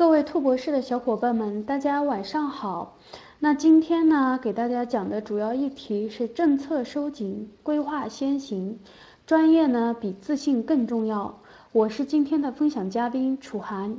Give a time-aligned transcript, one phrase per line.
[0.00, 2.96] 各位兔博士的小伙伴们，大家晚上好。
[3.38, 8.78] 那今天呢，给大家讲的主要议题是政策收紧，规划先行，
[9.26, 11.38] 专业呢比自信更重要。
[11.72, 13.98] 我是今天的分享嘉宾楚涵。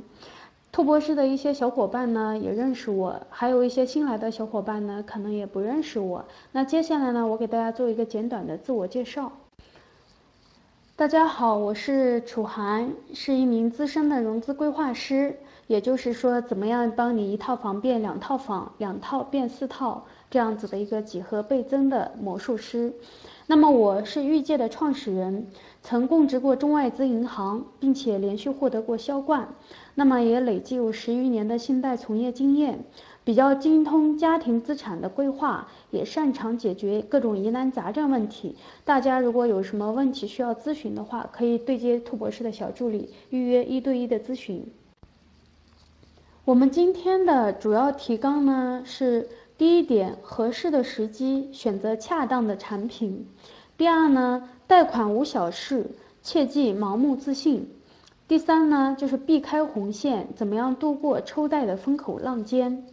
[0.72, 6.24] 兔博士的一些小伙伴呢也认识我，还有一些新来的小伙伴呢可能也不认识我。
[6.50, 9.30] 那接下来呢，我给大家做一个简短的自我介绍。
[10.96, 15.36] 大家好，我是楚涵，是一名资深的融资规划师。
[15.72, 22.92] 也就是说，怎么样帮你一套房变两套房，两套变四套这样子的一个几何倍增的魔术师。
[23.46, 25.46] 那么我是玉界的创始人，
[25.80, 29.48] 曾供职过中外资银行，并且连续获得过销冠。
[29.94, 32.84] 那么也累计有十余年的信贷从业经验，
[33.24, 38.56] 比较精通家庭资产的规划，也擅长解决各种疑难杂症问题。
[38.84, 44.66] 大家如果有什么问题需要咨询的话，可以对接兔博士的小助理，预约一对一的咨询。
[46.44, 49.28] 我们今天的主要提纲呢是。
[49.58, 53.28] 第一点，合适的时机选择恰当的产品。
[53.76, 55.86] 第二呢，贷款无小事，
[56.20, 57.70] 切忌盲目自信。
[58.26, 62.86] 第三呢，就是避开红线，怎么样度过抽贷的风口浪尖？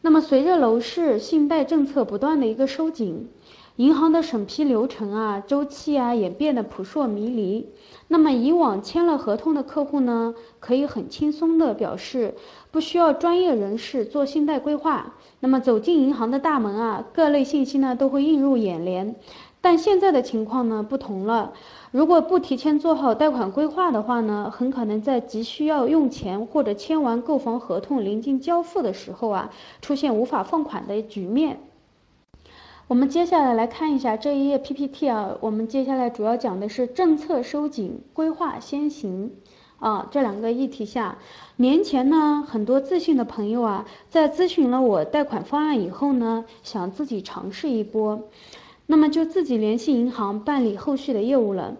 [0.00, 3.28] 那么，随着楼市信贷政策不断的一个收紧。
[3.76, 7.68] 银行的审批流程啊、周期啊也变得扑朔迷离。
[8.08, 12.34] 那么以往签了合同的客户呢，可以很轻松的表示
[12.70, 15.14] 不需要专业人士做信贷规划。
[15.40, 19.14] 那么走进银行的大门啊，各类信息呢都会映入眼帘。
[19.60, 21.52] 但现在的情况呢不同了，
[21.90, 29.50] 如果不提前做好贷款规划的话呢，很可能在急需要用钱或者签完购房合同临近交付的时候啊，
[29.82, 31.60] 出现无法放款的局面。
[32.88, 39.32] 我们接下来来看一下这一页 PPT 啊，我们接下来主要讲的是政策收紧，规划先行
[39.80, 41.18] 啊这两个议题下，
[41.56, 48.22] 年前呢，很多自信的朋友啊，在咨询了我贷款方案以后呢，想自己尝试一波，
[48.86, 51.76] 那么就自己联系银行办理后续的业务了，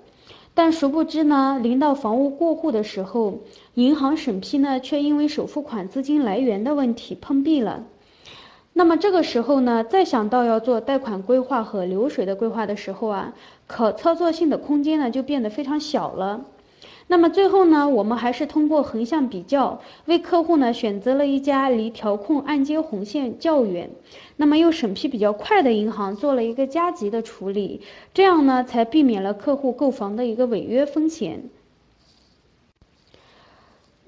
[0.54, 3.38] 但殊不知呢，临到房屋过户的时候，
[3.74, 7.84] 银行审批呢，却因为首付款资金来源的问题碰壁了。
[8.78, 13.32] 那么这个时候呢，再想到要做贷款规划和流水的规划的时候啊，
[13.66, 16.44] 可操作性的空间呢就变得非常小了。
[17.06, 23.88] 那么最后呢，我们还是通过横向比较，为客户呢选择了一家离调控按揭红线较远，
[24.36, 27.80] 那么又审批比较快的银行做了一个加急的处理，
[28.12, 31.48] 这样呢才避免了客户购房的一个违约风险。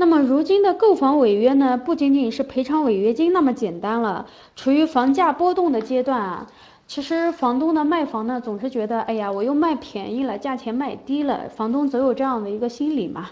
[0.00, 4.26] 那么如今的购房违约呢，不仅仅是赔偿违约金那么简单了。
[4.54, 6.46] 处于房价波动的阶段啊，
[6.86, 13.30] 其实房东呢卖房呢总是觉得，哎呀，我又卖便宜了，价钱卖低了，房东总有这样的一个心理嘛。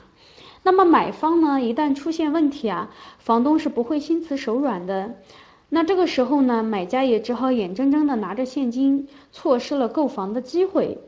[0.65, 2.91] 那么买方呢一旦出现问题啊，
[3.21, 5.13] 房东是不会心慈手软的。
[5.69, 10.99] 那这个时候呢，买家也只好眼睁睁的拿着现金，错失了购房的机会。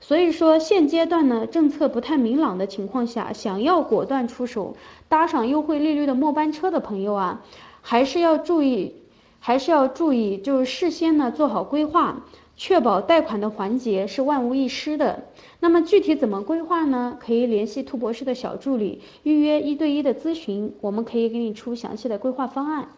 [0.00, 4.76] 所以说，现阶段呢，政策不太明朗的情况下，想要果断出手，
[5.08, 7.42] 搭上优惠利率的末班车的朋友啊，
[7.82, 8.94] 还是要注意，
[9.40, 12.22] 还是要注意，就是事先呢做好规划，
[12.56, 15.24] 确保贷款的环节是万无一失的。
[15.58, 17.16] 那么具体怎么规划呢？
[17.18, 22.88] 可以联系兔博士的小助理，预约一对一的咨询，我们可以给你出详细的规划方案。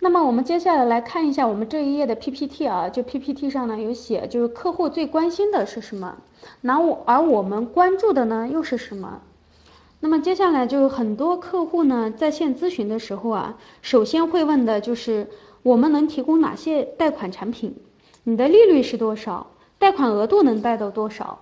[0.00, 6.16] 那么我们接下来来看一下我们这一页的 PPT 啊，就 PPT 上呢有写，就是客户最关心的是什么，
[6.60, 9.20] 那我而我们关注的呢又是什么？
[10.00, 15.26] 那么接下来就很多客户呢在线咨询的时候啊，首先会问的就是
[15.64, 17.74] 我们能提供哪些贷款产品？
[18.22, 19.48] 你的利率是多少？
[19.78, 21.40] 贷款额度能贷到多少？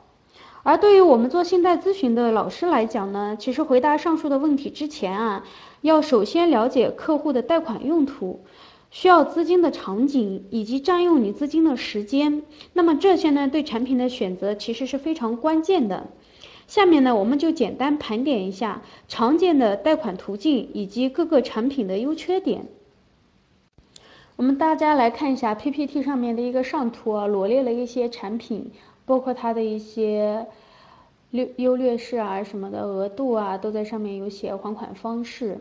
[0.63, 5.45] 而对于我们做信贷咨询的老师来讲呢，其实回答上述的问题之前啊，
[5.87, 8.41] 要首先了解客户的贷款用途、
[8.91, 12.43] 需要资金的场景以及占用你资金的时间。
[12.75, 16.09] 那么这些呢，对产品的选择其实是非常关键的。
[16.67, 22.67] 下面呢，我们就简单盘点一下常见的贷款途径以及各个产品的优缺点。
[24.37, 28.71] 我们大家来看一下 PPT 上面的一个上图啊，罗列了一些产品。
[29.09, 30.49] 包括它的一些
[31.57, 35.59] 优劣势啊什么的额度啊都在上面有写还款方式。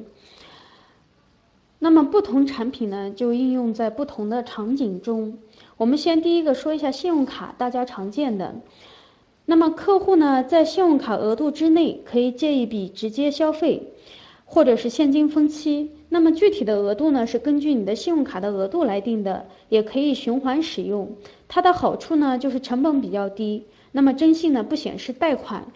[1.79, 5.37] 那么不同产品呢就应用在不同的场景中。
[5.77, 8.55] 我们先第一个说一下信用卡，大家常见的。
[9.45, 13.91] 那么客户呢在信用卡额度之内可以借一笔直接消费，
[14.45, 15.91] 或者是现金分期。
[16.09, 21.15] 那么具体的额度呢是根据你的信用卡的额度来定的，也可以循环使用。
[21.47, 25.67] 它的好处呢，就是成本比较低，那么征信呢不显示贷款，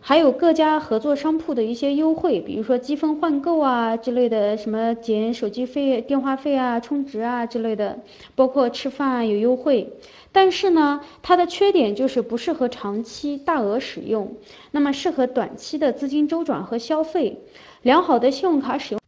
[0.00, 8.00] 还有各家合作商铺的一些优惠，比如说积分换购啊之类的，什么减手机费、电话费啊、充值啊之类的，
[8.34, 9.92] 包括吃饭有优惠。
[10.32, 14.34] 但是呢，它的缺点就是不适合长期大额使用，
[14.72, 17.38] 那么适合短期的资金周转和消费。
[17.82, 18.99] 良好的信用卡使用。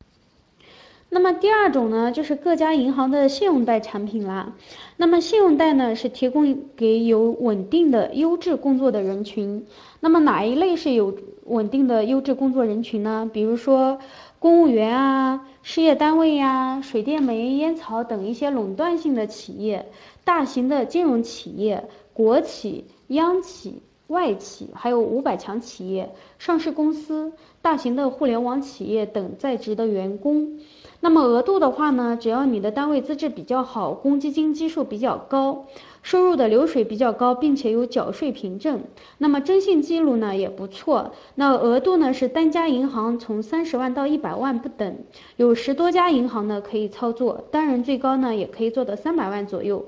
[1.15, 4.55] 那么第二种呢，就是各家银行的信用贷产品啦。
[4.97, 9.67] 那么信用贷呢，是提供给有稳定的优质工作的人群。
[10.01, 11.15] 那么哪一类是有
[11.45, 13.29] 稳定的优质工作人群呢？
[13.31, 13.99] 比如说
[14.39, 19.91] 公务员啊、事业单位呀、水电煤烟草等一些垄断性的企业、
[20.25, 21.85] 大型的金融企业、
[22.15, 30.59] 国企、央企、外企，还有五百强企业、上市公司、大型的互联网企业等在职的员工。
[31.05, 35.67] 那么额度的话呢，只要你的单位资质比较好，公积金基数比较高，
[36.01, 38.85] 收入的流水比较高，并且有缴税凭证，
[39.19, 41.11] 那么征信记录呢也不错。
[41.35, 44.97] 那额度呢是单家银行从三十万到一百万不等，
[45.37, 49.85] 有十多家银行呢可以操作，单人最高呢也可以做到三百万左右。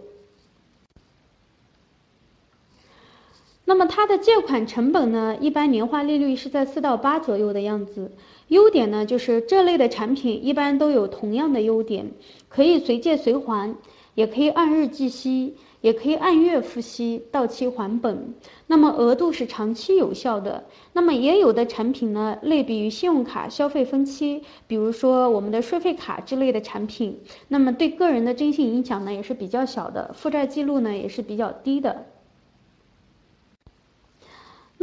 [3.67, 8.11] 那么它的借款成本呢，一般年化利率是在四到八左右的样子。
[8.49, 12.07] 优点呢，就是这类的产品一般都有同样的优点，
[12.49, 13.75] 可以随借随还，
[14.15, 18.35] 也可以按日计息，也可以按月付息，到期还本。
[18.67, 20.63] 那么额度是长期有效的。
[20.93, 27.19] 那么也有的产品呢，类比于信用卡消费分期，比如说我们的税费卡之类的产品，
[27.49, 32.05] 那么对个人的征信影响呢也是比较小的，负债记录呢也是比较低的。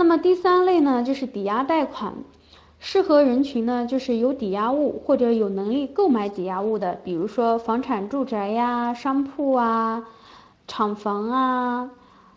[0.01, 2.15] 那么第三类呢，就是抵押贷款，
[2.80, 10.07] 适合人群呢，就是有抵押物或者有能力购买抵押物的，比如说房产、住宅呀、商铺啊、
[10.68, 11.92] 厂房啊、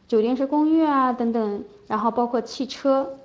[0.06, 3.16] 酒店式公寓啊等等，然后包括汽车。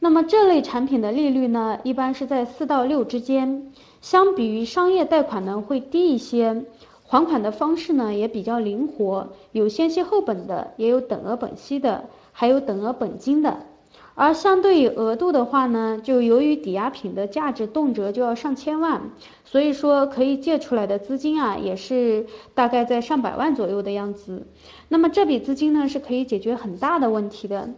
[0.00, 6.66] 那么这类产品的利率呢，一般是在四到六之间，相比于商业贷款呢会低一些，
[7.04, 13.56] 还款的方式呢也比较灵活，有先息后本的，也有等额本息的，还有等额本金的。
[14.20, 19.12] 而相对于额度的话呢，就由于抵押品的价值动辄就要上千万，
[19.44, 24.48] 所以说可以借出来的资金啊，也是大概在上百万左右的样子。
[24.88, 27.70] 那么这笔资金呢，是可以解决很大的问题的。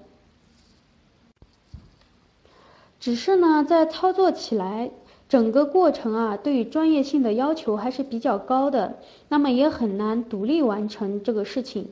[2.99, 4.91] 只是呢，在操作起来，
[5.29, 8.97] 整个过程啊，对于专业性的要求还是比较高的，
[9.29, 11.91] 那么也很难独立完成这个事情。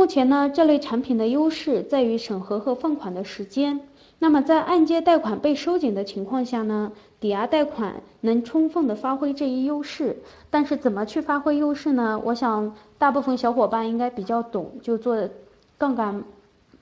[0.00, 3.80] 目前呢，这类产品的优势在于审核和放款的时间。
[4.18, 10.16] 那么在按揭贷款被收紧的情况下呢，抵押贷款能充分的发挥这一优势。
[10.48, 12.18] 但是怎么去发挥优势呢？
[12.24, 15.28] 我想大部分小伙伴应该比较懂，就做
[15.76, 16.24] 杠杆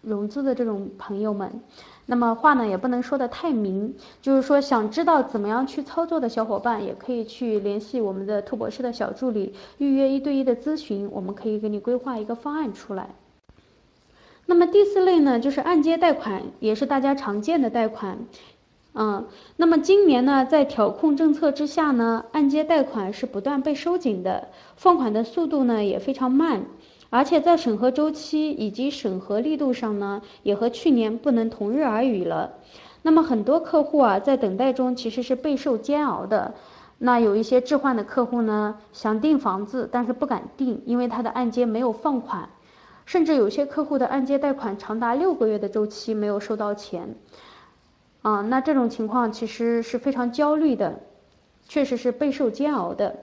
[0.01, 1.61] 融资的这种朋友们。
[2.11, 13.11] 那么话呢也不能说的太明，就是说想知道怎么样去操作的小伙伴，也可以去联系我们的兔博士的小助理，预约一对一的咨询，我们可以给你规划一个方案出来。
[14.47, 18.21] 那么第四类呢，就是按揭贷款，也是大家常见的贷款，
[18.95, 19.27] 嗯，
[19.57, 26.63] 那么今年呢，在调控政策之下呢，按揭贷款是不断被收紧的，放款的速度呢也非常慢。
[27.11, 32.53] 而且在审核周期以及审核力度上呢，也和去年不能同日而语了。
[33.03, 36.55] 那么很多客户啊，在等待中其实是备受煎熬的。
[36.99, 42.49] 那有一些置换的客户呢，想订房子，但是不敢订，因为他的按揭没有放款。
[43.07, 47.15] 甚至有些客户的按揭贷款长达六个月的周期没有收到钱。
[48.21, 51.01] 啊，那这种情况其实是非常焦虑的，
[51.67, 53.17] 确实是备受煎熬的。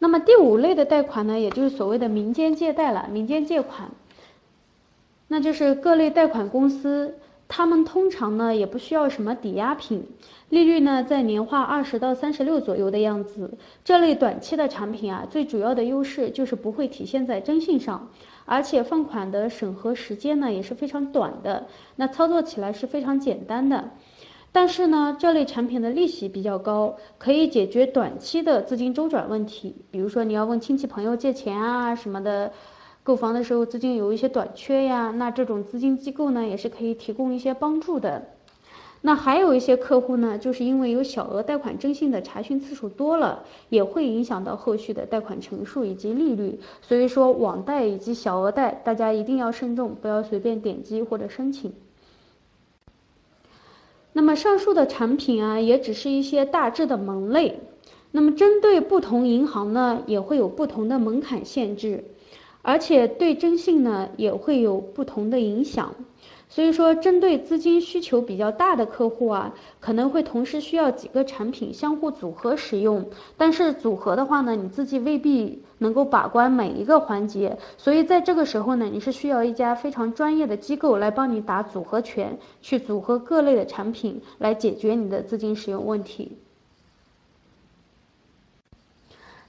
[0.00, 3.90] 那么第五类的贷款呢，也就是所谓的民间借贷了，民间借款，
[5.26, 7.16] 那就是各类贷款公司，
[7.48, 10.06] 他们通常呢也不需要什么抵押品，
[10.50, 13.50] 利率呢在年化二十到三十六左右的样子。
[13.84, 18.08] 这类短期的产品啊，最主要的优势就是不会体现在征信上，
[18.44, 23.90] 而且放款的审核时间呢也是非常短的，那操作起来是非常简单的。
[24.50, 29.76] 但是呢，这类产品的利息比较高，可以解决短期的资金周转问题。
[29.90, 32.52] 比如说你要问亲戚朋友借钱啊什么的，
[33.02, 38.26] 购房的时候资金有一些短缺呀，那这种资金机构呢也是可以提供一些帮助的。
[39.00, 46.58] 那还有一些客户呢，就是因为有小额贷款征信的查询次数多了，也会影响到后续的贷款成数以及利率。
[46.82, 51.72] 所以说网贷以及小额贷，大家一定要慎重，不要随便点击或者申请。
[54.12, 57.60] 那么上述的产品啊，也只是一些大致的门类。
[58.10, 62.04] 那么针对不同银行呢，也会有不同的门槛限制。
[62.62, 65.94] 而且对征信呢也会有不同的影响。
[66.50, 73.04] 所以说，针对资金需求比较大的客户啊，可能会同时需要几个产品相互组合使用。
[73.36, 77.58] 但是组合的话呢，你自己未必能够把关每一个环节。
[77.76, 86.38] 所以在这个时候呢，你是需要一家非常专业的机构来帮你打组合拳，去组合各类的产品来解决你的资金使用问题。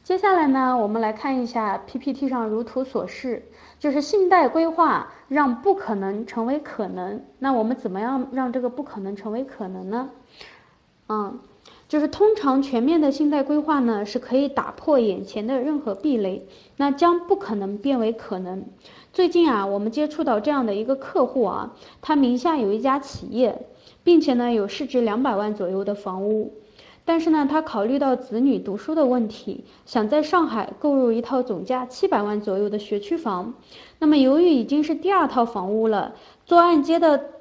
[0.03, 3.43] 接下来呢，我们来看一下 PPT 上如图所示，
[3.79, 7.23] 就是信贷规划让不可能成为可能。
[7.39, 10.09] 那我们怎么样让这个不可能成为可能呢？
[11.07, 11.39] 嗯，
[11.87, 16.45] 就是通常全面的信贷规划呢，是可以打破眼前的任何壁垒，
[16.77, 18.63] 那将不可能变为可能。
[19.11, 23.65] 最近啊，我们接触到这样的一个客户啊，他名下有一家企业，
[24.03, 26.53] 并且呢有市值两百万左右的房屋。
[27.09, 33.55] 但是呢，他考虑到子女读书的问题，想在上海购入一套总价七百万左右的学区房。
[33.97, 36.13] 那么，由于已经是第二套房屋了，
[36.45, 37.31] 做按揭的，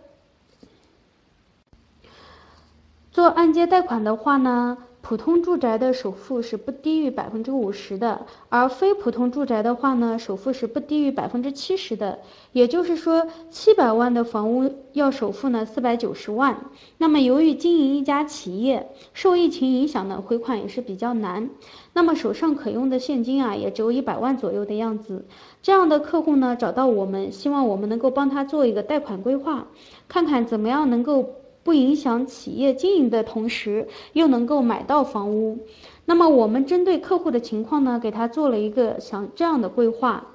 [3.12, 4.78] 做按揭贷款的话呢？
[5.08, 12.18] 普通住宅的首付是不低于百分之五十的，而非普通住宅的话呢，首付是不低于百分之七十的。
[12.52, 16.58] 也就是说，七百万的房屋要首付呢四百九十万。
[16.98, 21.48] 那么，由于经营一家企业，受疫情影响呢，回款也是比较难。
[21.94, 25.24] 那么手上可用的现金啊，也只有一百万左右的样子。
[25.62, 29.68] 这样的客户呢，找到我们，希望我们能够帮他做一个贷款规划，
[30.06, 31.30] 看看怎么样能够。
[31.68, 35.66] 不影响企业经营的同时，又能够买到房屋。
[36.06, 40.28] 那么我们针对客户的情况呢，给他做了一个像这样的规划。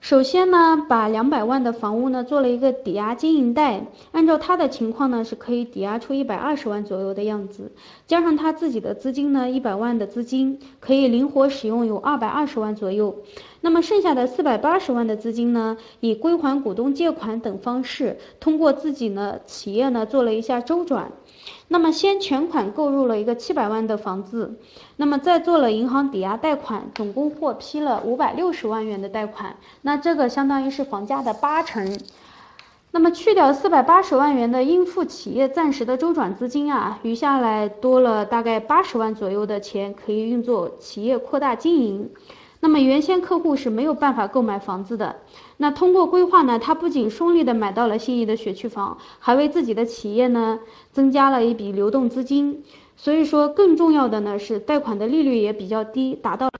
[0.00, 7.72] 首先呢，把两百万的房屋呢做了一个抵押经营贷，按照他的情况呢是可以抵押出一百二十万左右的样子，
[8.08, 13.14] 加上他自己的资金呢一百万的资金，可以灵活使用有二百二十万左右。
[13.60, 21.12] 那么剩下的四百八十万的资金呢，以归还股东借款等方式，通过自己呢企业呢做了一下周转。
[21.68, 24.58] 那么先全款购入了一个七百万的房子，
[24.96, 31.98] 那么再做了银行抵押贷款，总共获批了五百六十万元的贷款，那这个相当于是房价的八成。
[32.90, 42.10] 那么去掉四百八十万元的应付企业暂时的周转资金啊，余下来多了大概八十万左右的钱可以运作企业扩大经营。
[42.60, 45.16] 那么原先客户是没有办法购买房子的，
[45.58, 50.58] 那通过规划呢，他不仅顺利的买到了心仪的学区房，还为自己的企业呢
[50.90, 52.64] 增加了一笔流动资金。
[52.96, 56.50] 所以说，更重要的呢是贷款的利率也比较低，达到。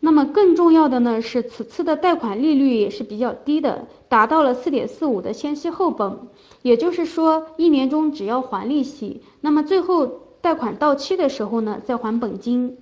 [0.00, 6.16] 那么更重要的呢是此次的贷款利率也是比较低的，达到了四点四五的先息后本，
[6.62, 10.28] 也就是说一年中只要还利息，那么最后。
[10.40, 12.78] 贷款到期的时候呢，再还本金，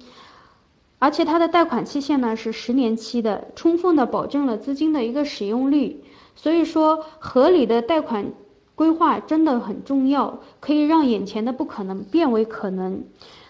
[0.99, 6.05] 而且它的贷款期限呢是十年期的，充分的保证了资金的一个使用率。
[6.35, 8.27] 所以说，合理的贷款
[8.75, 13.03] 规划真的很重要，可以让眼前的不可能变为可能。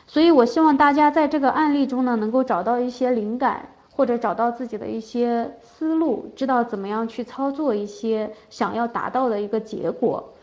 [0.06, 10.34] 所以我希望大家在这个案例中呢，能够找到一些灵感，或者找到自己的一些思路，知道怎么样去操作一些想要达到的一个结果。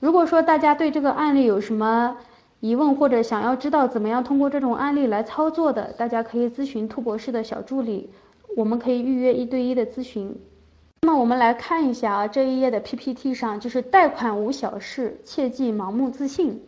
[0.00, 2.16] 如果说大家对这个案例有什么，
[2.60, 8.08] 疑问或者想要知道怎么样通过这种案例来操作的，大家可以咨询兔博士的小助理，
[8.56, 10.34] 我们可以预约一对一的咨询。
[11.02, 16.62] 那么我们来看一下啊，这一页的 PPT 上就是贷款无小事，切忌盲目自信。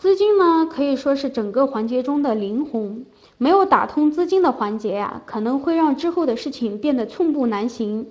[0.00, 3.04] 资金呢可以说是整个环节中的灵魂，
[3.36, 8.06] 没有打通资金的环节呀，可能会让之后的事情变得寸步难行。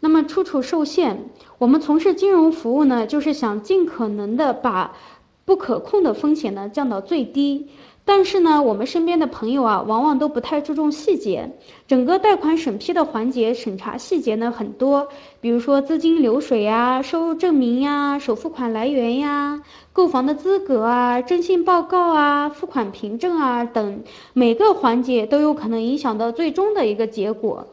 [0.00, 4.96] 那么处处受限，我们从事金融服务呢，就是想尽可能的把
[5.44, 7.68] 不可控的风险呢降到最低。
[8.12, 11.52] 但是呢，我们身边的朋友啊，往往都不太注重细节。
[11.86, 15.06] 整个贷款审批的环节，审查细节呢很多，
[15.40, 19.62] 比如说资金流水呀、收入证明呀、首付款来源呀、
[19.92, 24.02] 购房的资格啊、征信报告啊、付款凭证啊等，
[24.32, 27.68] 每个环节都有可能影响到最终的一个结果。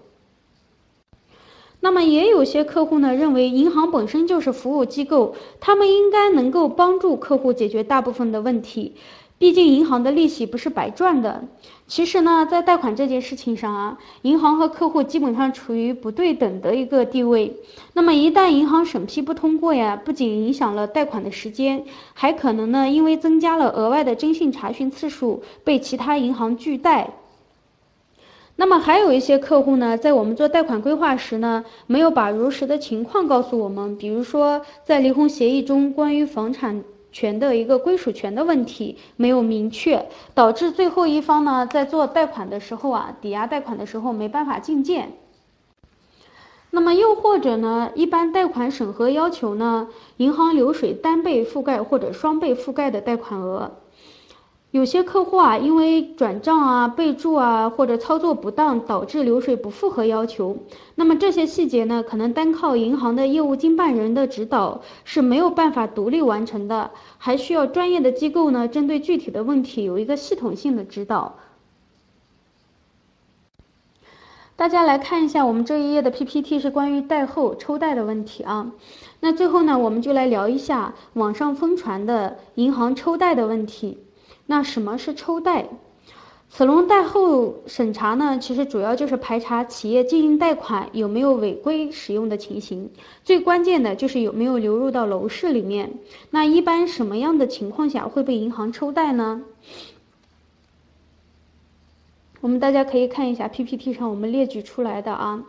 [1.79, 8.93] 那么也有些客户呢认为银行本身就是服务机构，他们应该能够帮助客户解决大部分的问题，
[9.39, 11.43] 毕竟银行的利息不是白赚的。
[11.85, 17.55] 其实呢，在贷款这件事情上啊，银行和客户基本上处于不对等的一个地位。
[17.93, 27.11] 那么一旦银行审批不通过呀，不仅影响了贷款的时间，还可能呢因为增加了额外的征信查询次数，被其他银行拒贷。
[28.59, 33.95] 那么还有一些客户呢，在我们做贷款规划时呢，没有把如实的情况告诉我们。
[33.97, 45.13] 比如说，在离婚协议中关于房产权的一个归属权的问题没有明确，导致最后一方呢在做贷款的时候啊，抵押贷款的时候没办法进件。
[46.69, 49.87] 那么又或者呢，一般贷款审核要求呢，
[50.17, 53.71] 银行流水单倍覆盖或者双倍覆盖的贷款额。
[54.77, 60.55] 有些客户啊，因为转账啊、备注啊或者操作不当，导致流水不符合要求。
[60.93, 71.37] 那么这些细节呢，可能单靠银行的业务经办人的指导是没有办法独立完成的，还需要专业的机构呢，针对具体的问题有一个系统性的指导。
[74.55, 78.71] 大家来看一下我们这一页的 PPT，是关于贷后抽贷的问题啊。
[79.21, 83.97] 那最后呢，我们就来聊一下网上疯传的银行抽贷的问题。
[84.47, 85.67] 那什么是抽贷？
[86.49, 92.89] 此轮贷后审查呢，其实主要就是排查企业经营贷款有没有违规使用的情形，
[93.25, 95.91] 最关键的就是有没有流入到楼市里面。
[96.31, 99.41] 那一般什么样的情况下会被银行抽贷呢？
[102.39, 105.43] 我们大家可以看一下 PPT 上我们列举出来的啊。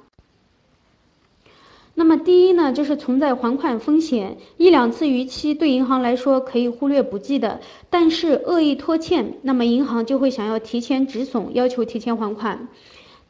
[1.99, 7.59] 那么第一呢，就是存在还款风险，一两次逾期对银行来说可以忽略不计的，
[7.91, 12.69] 但是恶意拖欠，那么银行就会想要提前止损，要求提前还款。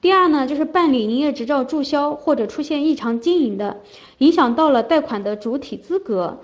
[0.03, 3.81] 第二呢，就是办理营业执照注销或者出现异常经营的，
[4.19, 6.41] 影响到了贷款的主体资格，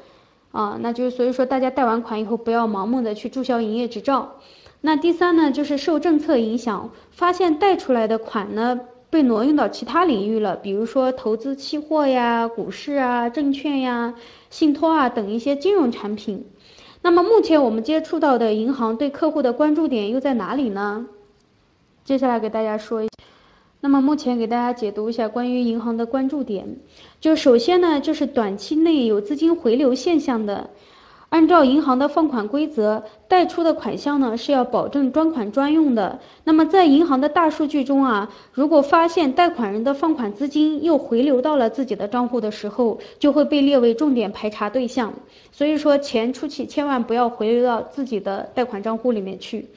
[0.50, 4.36] 啊，那就是所以说大家贷完款以后不要盲目的去注销营业执照。
[4.80, 8.80] 那第三呢，就是受政策影响，发现贷出来的款呢。
[9.14, 14.12] 被挪用到其他领域了，比如说投资期货呀、股市啊、证券呀、
[14.50, 16.44] 信托啊等一些金融产品。
[17.00, 21.06] 那么目前我们接触到的银行对客户的关注点又在哪里呢？
[22.04, 23.08] 接下来给大家说一，
[23.80, 26.76] 那么目前给大家解读一下关于银行的关注点，
[27.20, 30.70] 就首先呢就是短期内有资金回流现象的。
[31.34, 36.20] 按照银行的放款规则，贷出的款项呢是要保证专款专用的。
[36.44, 45.12] 那么在银行的大数据中啊，如果发现贷款人的放款资金又回流到了自己的账户的时候，就会被列为重点排查对象。
[45.50, 49.68] 所以说钱出去千万不要回流到自己的贷款账户里面去。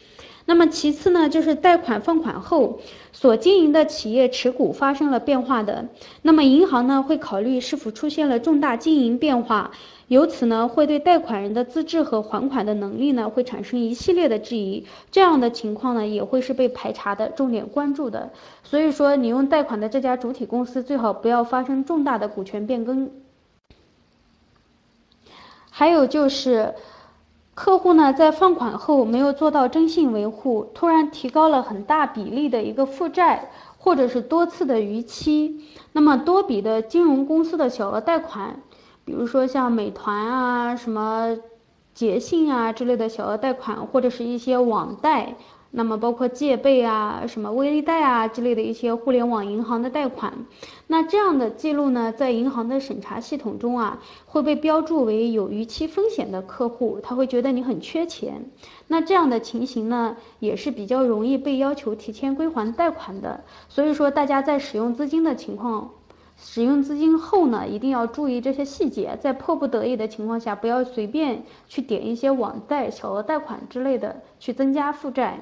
[0.45, 2.79] 那么其次呢，就是贷款放款后
[3.11, 5.87] 所经营的企业持股发生了变化的，
[6.21, 9.71] 那么银行呢会考虑是否出现了重大经营变化。
[10.07, 14.85] 由此呢，会对贷款人的资质和还款的能力呢，会产生一系列的质疑。
[15.11, 18.31] 这样的情况呢，也会是被排查的重点关注的。
[18.63, 23.11] 所以说，你用贷款的这家主体公司最好不要发生重大的股权变更。
[25.69, 26.73] 还有就是，
[27.53, 38.61] 客户呢在放款后没有做到征信维护，突然提高了很大比例的一个负债，或者是多次的逾期，那么多笔的金融公司的小额贷款。
[39.07, 41.37] 比如说像美团啊、什么
[41.93, 45.37] 捷信啊之类的小额贷款，或者是一些网贷，
[45.71, 50.33] 那么包括借呗啊、什么微利贷啊之类的一些互联网银行的贷款，
[50.87, 58.51] 那这样的记录呢，在银行的审查系统中啊，会被标注为有逾期风险的客户，他会觉得你很缺钱，
[58.87, 63.45] 那这样的情形呢，也是比较容易被要求提前归还贷款的。
[63.69, 65.91] 所以说，大家在使用资金的情况。
[66.39, 75.39] 使用资金后呢，一定要注意这些细节，在迫不得已的情况下，不要随便去点一些网贷、小额贷款之类的，去增加负债。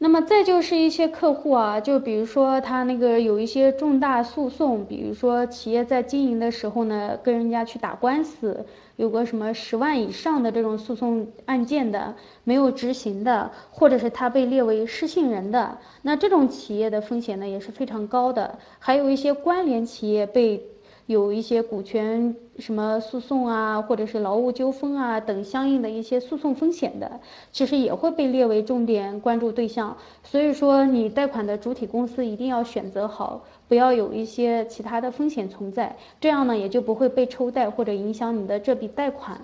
[0.00, 8.64] 那么再就是一些客户啊，就比如说他那个有一些重大诉讼，比如说企业在经营的时候呢，跟人家去打官司，
[8.98, 18.58] 有个什么十万以上的这种诉讼案件的没有执行的，或者是他被列为失信人的，那这种企业的风险呢也是非常高的。
[18.80, 20.62] 还有一些关联企业被。
[21.08, 29.96] 有一些股权什么诉讼啊，或者是劳务纠纷啊等相应的一些诉讼风险的，其实也会被列为重点关注对象。
[30.22, 39.42] 所以说，你贷款的主体公司一定要选择好，不要有一些其他的风险存在，这样呢也就不会被抽贷或者影响你的这笔贷款。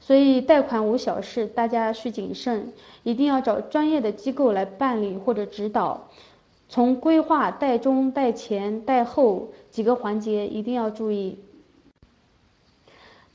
[0.00, 6.08] 所以贷款无小事，大家需谨慎，一定要找专业的机构来办理或者指导。
[6.70, 11.38] 从规划贷中、贷前、贷后几个环节一定要注意。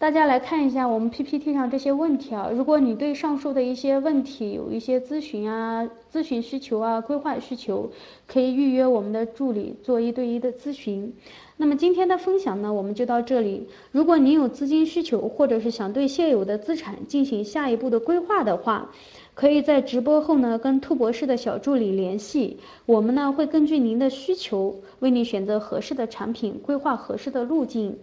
[0.04, 7.89] 大家来看一下我们 PPT 上这些问题啊，如果你对上述的一些问题有一些咨询啊、咨询需求啊、规划需求，
[8.28, 11.13] 可以预约我们的助理做一对一的咨询。
[11.56, 13.70] 那么今天的分享呢，我们就到这里。
[13.94, 18.92] 如果您有资金需求，或者是想对现有的资产进行下一步的规划的话，
[19.34, 27.98] 可以在直播后呢跟兔博士的小助理联系，我们呢会根据您的需求为您选择合适的产品，规划合适的路径。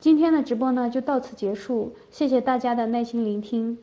[0.00, 3.78] 今天的直播呢就到此结束，谢谢大家的耐心聆听。